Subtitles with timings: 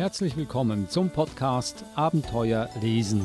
[0.00, 3.20] Herzlich willkommen zum Podcast Abenteuer lesen.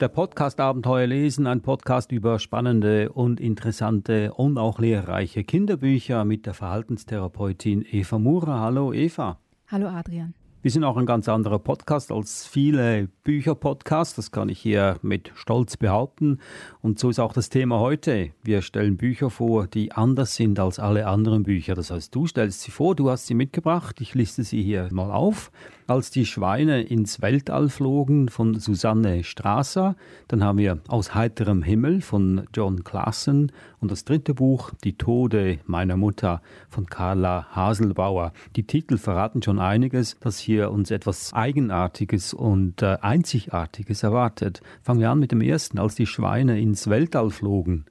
[0.00, 6.44] Der Podcast Abenteuer lesen, ein Podcast über spannende und interessante und auch lehrreiche Kinderbücher mit
[6.44, 8.58] der Verhaltenstherapeutin Eva Mura.
[8.58, 9.38] Hallo Eva.
[9.68, 10.34] Hallo Adrian.
[10.66, 15.30] Wir sind auch ein ganz anderer Podcast als viele Bücherpodcasts, das kann ich hier mit
[15.36, 16.40] Stolz behaupten.
[16.82, 18.30] Und so ist auch das Thema heute.
[18.42, 21.76] Wir stellen Bücher vor, die anders sind als alle anderen Bücher.
[21.76, 25.12] Das heißt, du stellst sie vor, du hast sie mitgebracht, ich liste sie hier mal
[25.12, 25.52] auf
[25.86, 29.94] als die Schweine ins Weltall flogen von Susanne Strasser.
[30.28, 35.58] Dann haben wir Aus heiterem Himmel von John Klassen und das dritte Buch Die Tode
[35.66, 38.32] meiner Mutter von Carla Haselbauer.
[38.56, 44.60] Die Titel verraten schon einiges, dass hier uns etwas Eigenartiges und äh, Einzigartiges erwartet.
[44.82, 47.84] Fangen wir an mit dem ersten, als die Schweine ins Weltall flogen.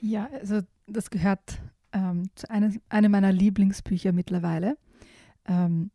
[0.00, 1.60] Ja, also das gehört
[1.92, 4.76] ähm, zu einem, einem meiner Lieblingsbücher mittlerweile.
[5.46, 5.90] Ähm,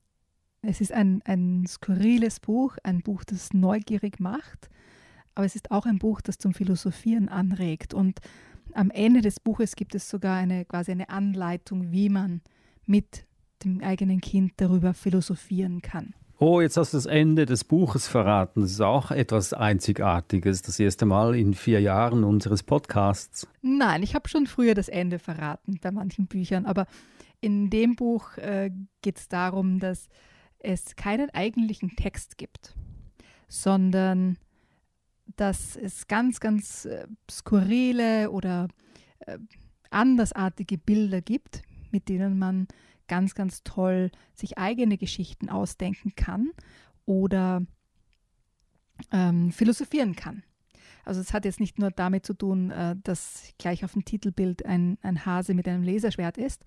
[0.61, 4.69] es ist ein, ein skurriles Buch, ein Buch, das neugierig macht,
[5.35, 7.93] aber es ist auch ein Buch, das zum Philosophieren anregt.
[7.93, 8.19] Und
[8.73, 12.41] am Ende des Buches gibt es sogar eine quasi eine Anleitung, wie man
[12.85, 13.25] mit
[13.63, 16.13] dem eigenen Kind darüber philosophieren kann.
[16.41, 18.61] Oh, jetzt hast du das Ende des Buches verraten.
[18.61, 20.61] Das ist auch etwas Einzigartiges.
[20.61, 23.45] Das erste Mal in vier Jahren unseres Podcasts.
[23.61, 26.65] Nein, ich habe schon früher das Ende verraten bei manchen Büchern.
[26.65, 26.85] Aber
[27.41, 30.07] in dem Buch äh, geht es darum, dass
[30.59, 32.73] es keinen eigentlichen Text gibt,
[33.49, 34.37] sondern
[35.35, 38.69] dass es ganz, ganz äh, skurrile oder
[39.19, 39.37] äh,
[39.89, 42.67] andersartige Bilder gibt, mit denen man
[43.09, 46.51] ganz, ganz toll sich eigene Geschichten ausdenken kann
[47.05, 47.61] oder
[49.11, 50.43] ähm, philosophieren kann.
[51.05, 54.65] Also es hat jetzt nicht nur damit zu tun, äh, dass gleich auf dem Titelbild
[54.65, 56.63] ein, ein Hase mit einem Laserschwert ist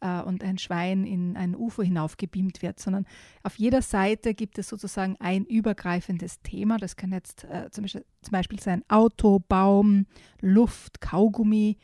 [0.00, 3.06] äh, und ein Schwein in ein UFO hinaufgebeamt wird, sondern
[3.42, 6.76] auf jeder Seite gibt es sozusagen ein übergreifendes Thema.
[6.76, 10.06] Das kann jetzt äh, zum, Beispiel, zum Beispiel sein Auto, Baum,
[10.40, 11.78] Luft, Kaugummi.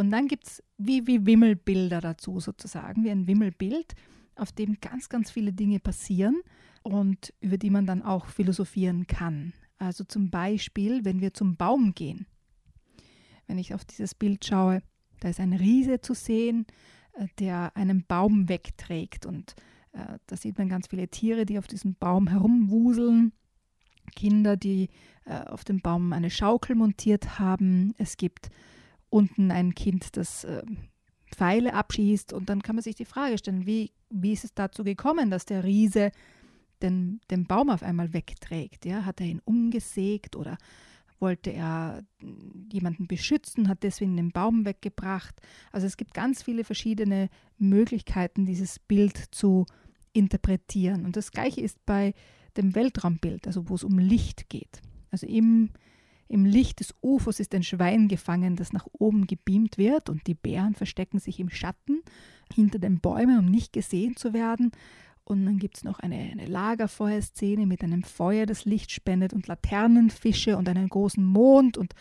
[0.00, 3.92] Und dann gibt es wie, wie Wimmelbilder dazu sozusagen, wie ein Wimmelbild,
[4.34, 6.40] auf dem ganz, ganz viele Dinge passieren
[6.82, 9.52] und über die man dann auch philosophieren kann.
[9.76, 12.26] Also zum Beispiel, wenn wir zum Baum gehen.
[13.46, 14.82] Wenn ich auf dieses Bild schaue,
[15.20, 16.64] da ist ein Riese zu sehen,
[17.12, 19.26] äh, der einen Baum wegträgt.
[19.26, 19.54] Und
[19.92, 23.34] äh, da sieht man ganz viele Tiere, die auf diesem Baum herumwuseln.
[24.16, 24.88] Kinder, die
[25.26, 27.92] äh, auf dem Baum eine Schaukel montiert haben.
[27.98, 28.48] Es gibt
[29.10, 30.62] unten ein Kind, das äh,
[31.30, 32.32] Pfeile abschießt.
[32.32, 35.44] Und dann kann man sich die Frage stellen, wie, wie ist es dazu gekommen, dass
[35.44, 36.12] der Riese
[36.82, 38.86] den, den Baum auf einmal wegträgt.
[38.86, 39.04] Ja?
[39.04, 40.56] Hat er ihn umgesägt oder
[41.18, 42.02] wollte er
[42.72, 45.34] jemanden beschützen, hat deswegen den Baum weggebracht.
[45.70, 47.28] Also es gibt ganz viele verschiedene
[47.58, 49.66] Möglichkeiten, dieses Bild zu
[50.12, 51.04] interpretieren.
[51.04, 52.14] Und das gleiche ist bei
[52.56, 54.80] dem Weltraumbild, also wo es um Licht geht.
[55.10, 55.70] Also im,
[56.30, 60.34] im Licht des UFOs ist ein Schwein gefangen, das nach oben gebeamt wird und die
[60.34, 62.02] Bären verstecken sich im Schatten
[62.54, 64.70] hinter den Bäumen, um nicht gesehen zu werden.
[65.24, 69.48] Und dann gibt es noch eine, eine Lagerfeuerszene mit einem Feuer, das Licht spendet und
[69.48, 71.94] Laternenfische und einen großen Mond und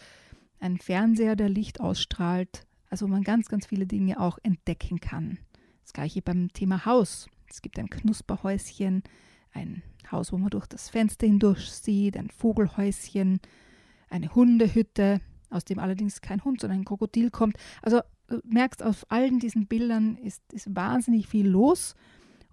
[0.60, 2.68] einen Fernseher, der Licht ausstrahlt.
[2.92, 5.40] Also wo man ganz, ganz viele Dinge auch entdecken kann.
[5.82, 7.28] Das gleiche beim Thema Haus.
[7.50, 9.02] Es gibt ein Knusperhäuschen,
[9.54, 9.82] ein
[10.12, 13.40] Haus, wo man durch das Fenster hindurch sieht, ein Vogelhäuschen,
[14.10, 17.58] eine Hundehütte, aus dem allerdings kein Hund, sondern ein Krokodil kommt.
[17.82, 21.96] Also du merkst, auf allen diesen Bildern ist, ist wahnsinnig viel los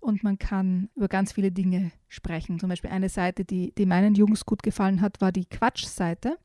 [0.00, 2.58] und man kann über ganz viele Dinge sprechen.
[2.58, 6.38] Zum Beispiel eine Seite, die, die meinen Jungs gut gefallen hat, war die Quatschseite,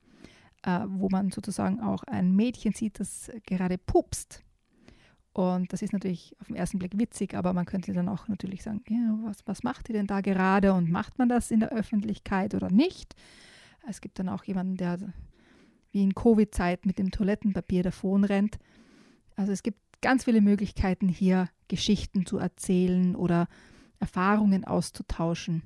[0.64, 4.44] äh, wo man sozusagen auch ein Mädchen sieht, das gerade pupst.
[5.34, 8.64] Und das ist natürlich auf den ersten Blick witzig, aber man könnte dann auch natürlich
[8.64, 11.72] sagen, ja, was, was macht ihr denn da gerade und macht man das in der
[11.72, 13.16] Öffentlichkeit oder nicht?
[13.88, 15.00] Es gibt dann auch jemanden, der
[15.92, 18.60] wie in Covid-Zeit mit dem Toilettenpapier davon rennt.
[19.36, 23.48] Also es gibt ganz viele Möglichkeiten hier Geschichten zu erzählen oder
[24.00, 25.64] Erfahrungen auszutauschen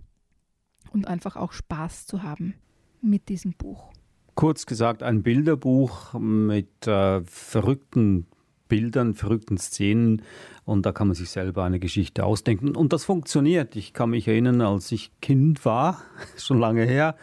[0.92, 2.56] und einfach auch Spaß zu haben
[3.02, 3.92] mit diesem Buch.
[4.36, 8.28] Kurz gesagt, ein Bilderbuch mit äh, verrückten
[8.68, 10.24] Bildern, verrückten Szenen
[10.66, 13.76] und da kann man sich selber eine Geschichte ausdenken und das funktioniert.
[13.76, 16.02] Ich kann mich erinnern, als ich Kind war,
[16.38, 17.16] schon lange her,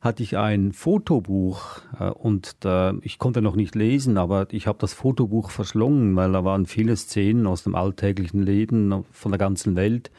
[0.00, 2.56] hatte ich ein Fotobuch äh, und
[3.02, 6.96] ich konnte noch nicht lesen, aber ich habe das Fotobuch verschlungen, weil da waren viele
[6.96, 10.10] Szenen aus dem alltäglichen Leben von der ganzen Welt.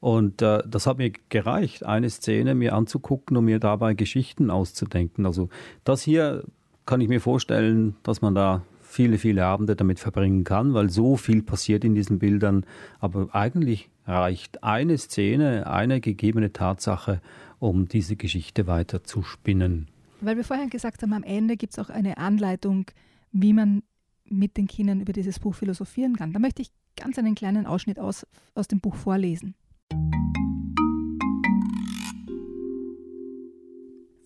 [0.00, 5.26] Und äh, das hat mir gereicht, eine Szene mir anzugucken und mir dabei Geschichten auszudenken.
[5.26, 5.48] Also
[5.84, 6.44] das hier
[6.84, 11.16] kann ich mir vorstellen, dass man da viele, viele Abende damit verbringen kann, weil so
[11.16, 12.64] viel passiert in diesen Bildern.
[13.00, 17.20] Aber eigentlich reicht eine Szene, eine gegebene Tatsache,
[17.58, 19.88] um diese Geschichte weiter zu spinnen.
[20.20, 22.86] Weil wir vorher gesagt haben, am Ende gibt es auch eine Anleitung,
[23.32, 23.82] wie man
[24.24, 26.32] mit den Kindern über dieses Buch philosophieren kann.
[26.32, 29.54] Da möchte ich ganz einen kleinen Ausschnitt aus, aus dem Buch vorlesen.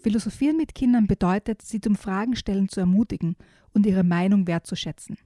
[0.00, 3.36] Philosophieren mit Kindern bedeutet, sie zum Fragenstellen zu ermutigen
[3.74, 5.18] und ihre Meinung wertzuschätzen.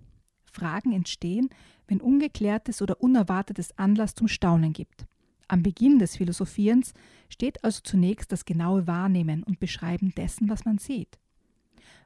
[0.51, 1.49] Fragen entstehen,
[1.87, 5.07] wenn ungeklärtes oder unerwartetes Anlass zum Staunen gibt.
[5.49, 6.95] Am Beginn des Philosophierens
[7.29, 11.19] steht also zunächst das genaue Wahrnehmen und Beschreiben dessen, was man sieht.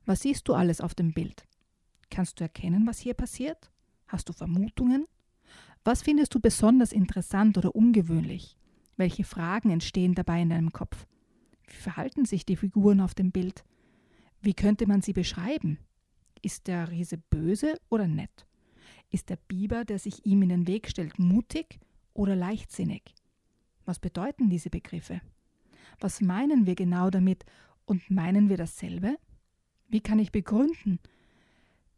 [0.06, 1.44] Was siehst du alles auf dem Bild?
[2.10, 3.70] Kannst du erkennen, was hier passiert?
[4.06, 5.06] Hast du Vermutungen?
[5.84, 8.56] Was findest du besonders interessant oder ungewöhnlich?
[8.96, 11.06] Welche Fragen entstehen dabei in deinem Kopf?
[11.66, 13.64] Wie verhalten sich die Figuren auf dem Bild?
[14.40, 15.78] Wie könnte man sie beschreiben?
[16.42, 18.46] Ist der Riese böse oder nett?
[19.10, 21.78] Ist der Biber, der sich ihm in den Weg stellt, mutig
[22.14, 23.14] oder leichtsinnig?
[23.88, 25.22] Was bedeuten diese Begriffe?
[25.98, 27.46] Was meinen wir genau damit
[27.86, 29.16] und meinen wir dasselbe?
[29.88, 30.98] Wie kann ich begründen,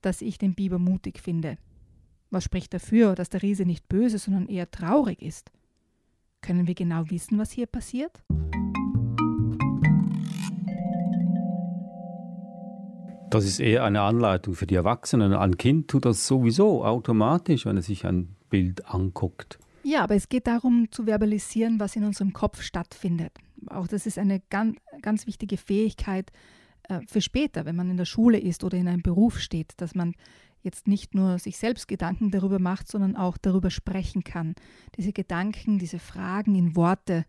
[0.01, 1.59] dass ich den Biber mutig finde?
[2.31, 5.51] Was spricht dafür, dass der Riese nicht böse, sondern eher traurig ist?
[6.43, 8.23] Können wir genau wissen, was hier passiert?
[13.31, 15.33] Das ist eher eine Anleitung für die Erwachsenen.
[15.33, 19.59] Ein Kind tut das sowieso automatisch, wenn er sich ein Bild anguckt.
[19.83, 23.33] Ja, aber es geht darum zu verbalisieren, was in unserem Kopf stattfindet.
[23.67, 26.31] Auch das ist eine ganz, ganz wichtige Fähigkeit
[26.89, 29.95] äh, für später, wenn man in der Schule ist oder in einem Beruf steht, dass
[29.95, 30.15] man
[30.63, 34.55] jetzt nicht nur sich selbst Gedanken darüber macht, sondern auch darüber sprechen kann.
[34.97, 37.25] Diese Gedanken, diese Fragen in Worte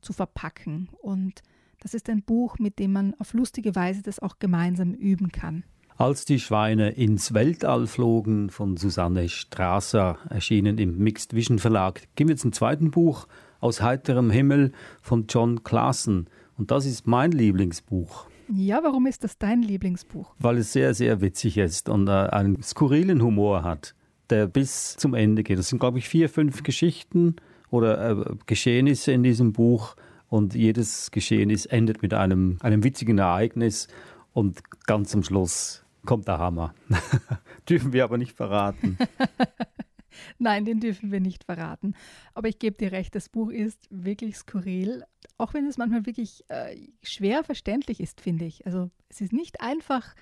[0.00, 1.42] zu verpacken und
[1.80, 5.64] das ist ein Buch, mit dem man auf lustige Weise das auch gemeinsam üben kann.
[5.96, 12.02] Als die Schweine ins Weltall flogen von Susanne Strasser, erschienen im Mixed Vision Verlag.
[12.16, 13.28] Gehen wir zum zweiten Buch,
[13.60, 16.26] Aus heiterem Himmel von John Claassen.
[16.58, 18.26] Und das ist mein Lieblingsbuch.
[18.52, 20.34] Ja, warum ist das dein Lieblingsbuch?
[20.40, 23.94] Weil es sehr, sehr witzig ist und äh, einen skurrilen Humor hat,
[24.30, 25.60] der bis zum Ende geht.
[25.60, 27.36] Das sind, glaube ich, vier, fünf Geschichten
[27.70, 29.94] oder äh, Geschehnisse in diesem Buch
[30.28, 33.86] und jedes Geschehnis endet mit einem, einem witzigen Ereignis
[34.32, 36.74] und ganz am Schluss kommt der Hammer.
[37.68, 38.98] dürfen wir aber nicht verraten.
[40.38, 41.94] Nein, den dürfen wir nicht verraten.
[42.34, 45.04] Aber ich gebe dir recht, das Buch ist wirklich skurril,
[45.38, 48.64] auch wenn es manchmal wirklich äh, schwer verständlich ist, finde ich.
[48.66, 50.14] Also es ist nicht einfach,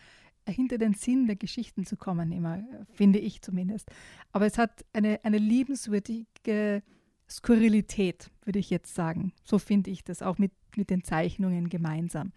[0.49, 3.91] hinter den Sinn der Geschichten zu kommen, immer, finde ich zumindest.
[4.33, 6.83] Aber es hat eine, eine liebenswürdige
[7.29, 9.33] Skurrilität, würde ich jetzt sagen.
[9.45, 12.33] So finde ich das auch mit, mit den Zeichnungen gemeinsam.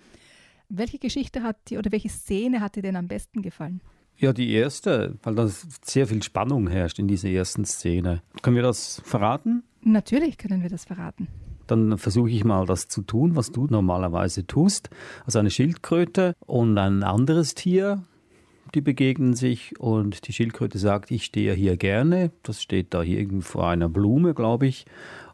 [0.70, 3.82] Welche Geschichte hat dir oder welche Szene hat dir denn am besten gefallen?
[4.18, 8.22] Ja, die erste, weil da sehr viel Spannung herrscht in dieser ersten Szene.
[8.42, 9.64] Können wir das verraten?
[9.82, 11.28] Natürlich können wir das verraten.
[11.68, 14.90] Dann versuche ich mal das zu tun, was du normalerweise tust.
[15.26, 18.04] Also eine Schildkröte und ein anderes Tier,
[18.74, 22.32] die begegnen sich und die Schildkröte sagt, ich stehe hier gerne.
[22.44, 24.86] Das steht da hier irgendwo vor einer Blume, glaube ich.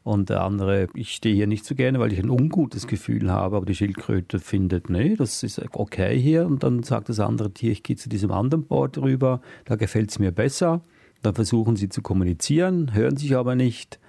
[0.04, 3.58] Und der andere, ich stehe hier nicht so gerne, weil ich ein ungutes Gefühl habe.
[3.58, 6.46] Aber die Schildkröte findet, nee, das ist okay hier.
[6.48, 10.10] Und dann sagt das andere Tier, ich gehe zu diesem anderen Bord rüber, da gefällt
[10.10, 10.82] es mir besser.
[11.22, 14.00] Dann versuchen sie zu kommunizieren, hören sich aber nicht.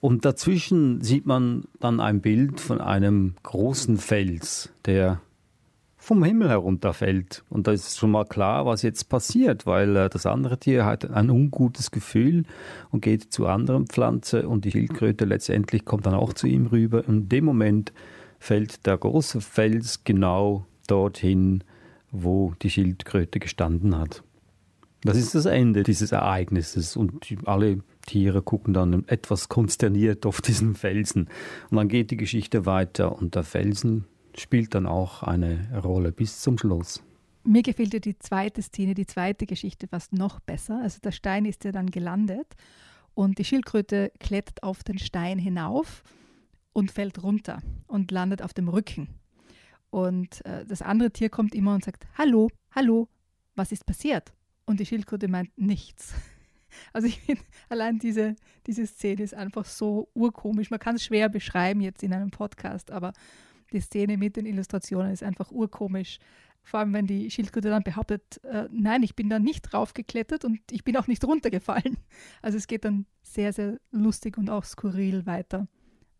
[0.00, 5.20] Und dazwischen sieht man dann ein Bild von einem großen Fels, der
[6.02, 7.44] vom Himmel herunterfällt.
[7.48, 11.08] Und da ist schon mal klar, was jetzt passiert, weil äh, das andere Tier hat
[11.08, 12.42] ein ungutes Gefühl
[12.90, 17.04] und geht zu anderen Pflanzen und die Schildkröte letztendlich kommt dann auch zu ihm rüber.
[17.06, 17.92] Und in dem Moment
[18.40, 21.62] fällt der große Fels genau dorthin,
[22.10, 24.24] wo die Schildkröte gestanden hat.
[25.04, 30.40] Das ist das Ende dieses Ereignisses und die, alle Tiere gucken dann etwas konsterniert auf
[30.40, 31.28] diesen Felsen.
[31.70, 34.06] Und dann geht die Geschichte weiter und der Felsen
[34.36, 37.02] spielt dann auch eine Rolle bis zum Schluss.
[37.44, 40.80] Mir gefällt ja die zweite Szene, die zweite Geschichte fast noch besser.
[40.80, 42.54] Also der Stein ist ja dann gelandet
[43.14, 46.02] und die Schildkröte klettert auf den Stein hinauf
[46.72, 49.08] und fällt runter und landet auf dem Rücken.
[49.90, 53.08] Und äh, das andere Tier kommt immer und sagt, hallo, hallo,
[53.54, 54.32] was ist passiert?
[54.64, 56.14] Und die Schildkröte meint nichts.
[56.94, 58.34] Also ich finde, allein diese,
[58.66, 60.70] diese Szene ist einfach so urkomisch.
[60.70, 63.12] Man kann es schwer beschreiben jetzt in einem Podcast, aber
[63.72, 66.18] die Szene mit den Illustrationen ist einfach urkomisch.
[66.64, 70.60] Vor allem, wenn die Schildkröte dann behauptet, äh, nein, ich bin da nicht draufgeklettert und
[70.70, 71.96] ich bin auch nicht runtergefallen.
[72.42, 75.68] Also es geht dann sehr, sehr lustig und auch skurril weiter.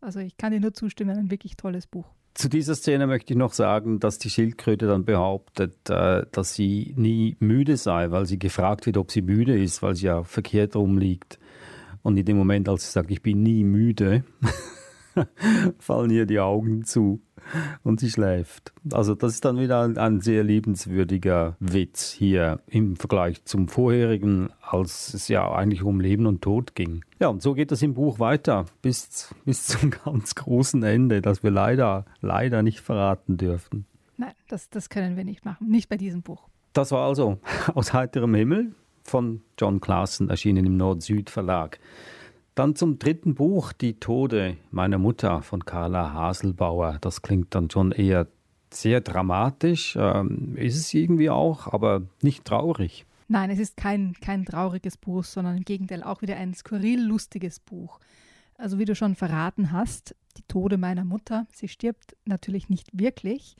[0.01, 2.05] Also ich kann dir nur zustimmen, ein wirklich tolles Buch.
[2.33, 6.93] Zu dieser Szene möchte ich noch sagen, dass die Schildkröte dann behauptet, äh, dass sie
[6.97, 10.75] nie müde sei, weil sie gefragt wird, ob sie müde ist, weil sie ja verkehrt
[10.75, 11.39] rumliegt.
[12.01, 14.23] Und in dem Moment, als sie sagt, ich bin nie müde,
[15.77, 17.21] fallen ihr die Augen zu
[17.83, 18.73] und sie schläft.
[18.91, 24.49] Also das ist dann wieder ein, ein, sehr liebenswürdiger Witz hier im Vergleich zum vorherigen,
[24.61, 27.03] als es ja eigentlich um Leben und Tod ging.
[27.19, 31.43] Ja, und so geht das im Buch weiter bis, bis zum ganz großen Ende, das
[31.43, 33.85] wir leider, leider nicht verraten dürfen.
[34.17, 36.43] Nein, das, das können wir nicht machen, nicht bei diesem Buch.
[36.73, 37.39] Das war also
[37.73, 38.73] aus heiterem Himmel
[39.03, 41.79] von John Claassen, erschienen im Nord-Süd-Verlag.
[42.55, 46.99] Dann zum dritten Buch, Die Tode meiner Mutter von Carla Haselbauer.
[47.01, 48.27] Das klingt dann schon eher
[48.71, 53.05] sehr dramatisch, ähm, ist es irgendwie auch, aber nicht traurig.
[53.27, 57.59] Nein, es ist kein, kein trauriges Buch, sondern im Gegenteil auch wieder ein skurril lustiges
[57.59, 57.99] Buch.
[58.55, 63.55] Also wie du schon verraten hast, die Tode meiner Mutter, sie stirbt natürlich nicht wirklich,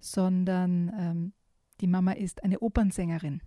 [0.00, 1.32] sondern ähm,
[1.80, 3.42] die Mama ist eine Opernsängerin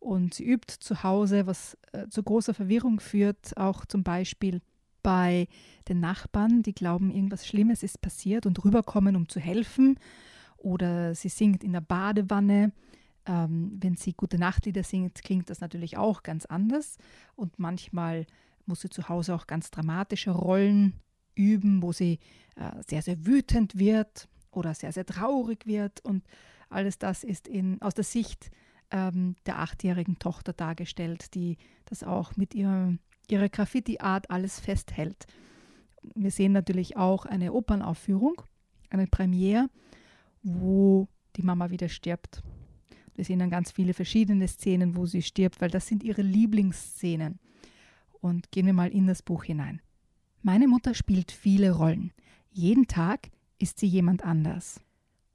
[0.00, 4.60] und sie übt zu Hause, was äh, zu großer Verwirrung führt, auch zum Beispiel
[5.02, 5.48] bei
[5.88, 9.98] den Nachbarn, die glauben, irgendwas Schlimmes ist passiert und rüberkommen, um zu helfen.
[10.56, 12.72] Oder sie singt in der Badewanne.
[13.26, 16.98] Ähm, wenn sie gute Nachtlieder singt, klingt das natürlich auch ganz anders.
[17.36, 18.26] Und manchmal
[18.66, 20.94] muss sie zu Hause auch ganz dramatische Rollen
[21.34, 22.18] üben, wo sie
[22.56, 26.04] äh, sehr, sehr wütend wird oder sehr, sehr traurig wird.
[26.04, 26.24] Und
[26.68, 28.50] alles das ist in, aus der Sicht
[28.90, 32.94] ähm, der achtjährigen Tochter dargestellt, die das auch mit ihrer,
[33.28, 35.26] ihrer Graffiti-Art alles festhält.
[36.14, 38.42] Wir sehen natürlich auch eine Opernaufführung,
[38.90, 39.68] eine Premiere,
[40.42, 42.42] wo die Mama wieder stirbt.
[43.14, 47.40] Wir sehen dann ganz viele verschiedene Szenen, wo sie stirbt, weil das sind ihre Lieblingsszenen.
[48.20, 49.80] Und gehen wir mal in das Buch hinein.
[50.42, 52.12] Meine Mutter spielt viele Rollen.
[52.50, 54.80] Jeden Tag ist sie jemand anders.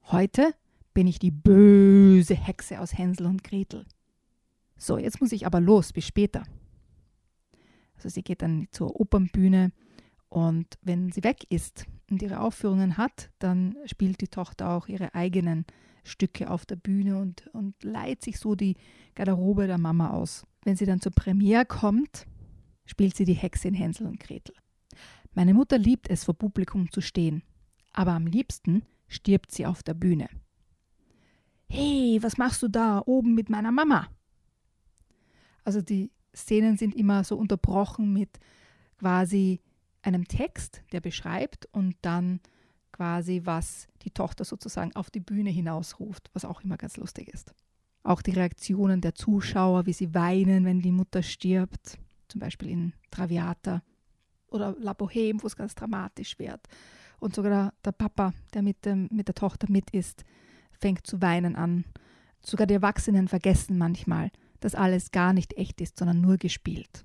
[0.04, 0.54] Heute
[0.94, 3.84] bin ich die böse Hexe aus Hänsel und Gretel.
[4.76, 6.44] So, jetzt muss ich aber los, bis später.
[7.96, 9.72] Also sie geht dann zur Opernbühne
[10.28, 15.14] und wenn sie weg ist und ihre Aufführungen hat, dann spielt die Tochter auch ihre
[15.14, 15.64] eigenen
[16.02, 18.76] Stücke auf der Bühne und, und leiht sich so die
[19.14, 20.46] Garderobe der Mama aus.
[20.64, 22.26] Wenn sie dann zur Premiere kommt,
[22.84, 24.54] spielt sie die Hexe in Hänsel und Gretel.
[25.32, 27.42] Meine Mutter liebt es, vor Publikum zu stehen,
[27.92, 30.28] aber am liebsten stirbt sie auf der Bühne.
[31.68, 34.08] Hey, was machst du da oben mit meiner Mama?
[35.64, 38.38] Also die Szenen sind immer so unterbrochen mit
[38.98, 39.60] quasi
[40.02, 42.40] einem Text, der beschreibt und dann
[42.92, 47.54] quasi, was die Tochter sozusagen auf die Bühne hinausruft, was auch immer ganz lustig ist.
[48.02, 52.92] Auch die Reaktionen der Zuschauer, wie sie weinen, wenn die Mutter stirbt, zum Beispiel in
[53.10, 53.82] Traviata
[54.48, 56.60] oder La Boheme, wo es ganz dramatisch wird.
[57.18, 60.24] Und sogar der, der Papa, der mit, dem, mit der Tochter mit ist,
[60.84, 61.86] fängt zu weinen an.
[62.42, 67.04] Sogar die Erwachsenen vergessen manchmal, dass alles gar nicht echt ist, sondern nur gespielt.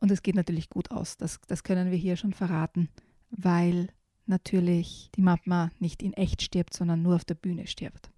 [0.00, 2.88] Und es geht natürlich gut aus, das, das können wir hier schon verraten,
[3.30, 3.88] weil
[4.24, 8.10] natürlich die Mama nicht in echt stirbt, sondern nur auf der Bühne stirbt.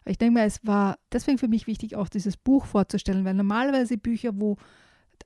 [0.00, 3.34] Aber ich denke mal, es war deswegen für mich wichtig, auch dieses Buch vorzustellen, weil
[3.34, 4.56] normalerweise Bücher, wo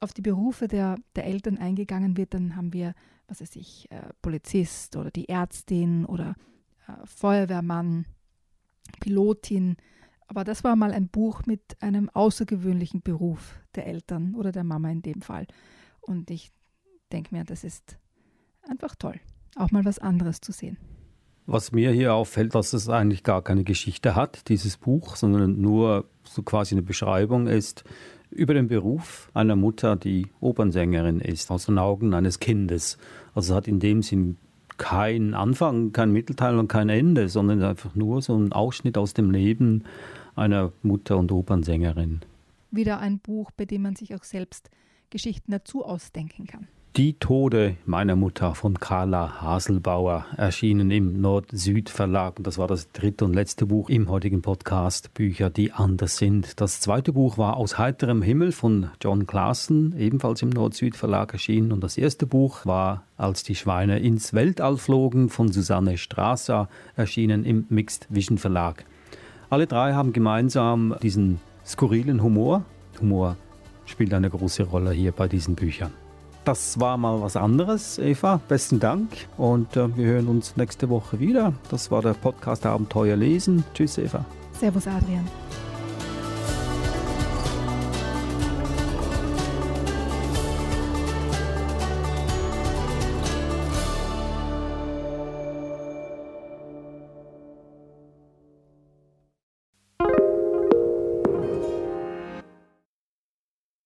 [0.00, 2.94] auf die Berufe der, der Eltern eingegangen wird, dann haben wir,
[3.28, 6.34] was weiß ich, äh, Polizist oder die Ärztin oder
[6.88, 8.06] äh, Feuerwehrmann
[9.00, 9.76] Pilotin.
[10.26, 14.90] Aber das war mal ein Buch mit einem außergewöhnlichen Beruf der Eltern oder der Mama
[14.90, 15.46] in dem Fall.
[16.00, 16.52] Und ich
[17.12, 17.98] denke mir, das ist
[18.68, 19.20] einfach toll,
[19.56, 20.78] auch mal was anderes zu sehen.
[21.46, 26.08] Was mir hier auffällt, dass es eigentlich gar keine Geschichte hat, dieses Buch, sondern nur
[26.22, 27.84] so quasi eine Beschreibung ist
[28.30, 32.96] über den Beruf einer Mutter, die Opernsängerin ist, aus den Augen eines Kindes.
[33.34, 34.38] Also hat in dem Sinn
[34.82, 39.30] kein Anfang, kein Mittelteil und kein Ende, sondern einfach nur so ein Ausschnitt aus dem
[39.30, 39.84] Leben
[40.34, 42.22] einer Mutter- und Opernsängerin.
[42.72, 44.70] Wieder ein Buch, bei dem man sich auch selbst
[45.08, 46.66] Geschichten dazu ausdenken kann.
[46.96, 52.36] Die Tode meiner Mutter von Carla Haselbauer erschienen im Nord-Süd-Verlag.
[52.36, 56.60] Und das war das dritte und letzte Buch im heutigen Podcast, Bücher, die anders sind.
[56.60, 61.72] Das zweite Buch war Aus heiterem Himmel von John Claassen, ebenfalls im Nord-Süd-Verlag erschienen.
[61.72, 67.46] Und das erste Buch war Als die Schweine ins Weltall flogen von Susanne Strasser, erschienen
[67.46, 68.84] im Mixed Vision Verlag.
[69.48, 72.66] Alle drei haben gemeinsam diesen skurrilen Humor.
[73.00, 73.38] Humor
[73.86, 75.92] spielt eine große Rolle hier bei diesen Büchern.
[76.44, 78.40] Das war mal was anderes, Eva.
[78.48, 81.52] Besten Dank und äh, wir hören uns nächste Woche wieder.
[81.70, 83.64] Das war der Podcast Abenteuer lesen.
[83.74, 84.24] Tschüss, Eva.
[84.58, 85.26] Servus, Adrian.